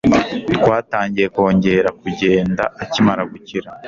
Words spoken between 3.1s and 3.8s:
gukira.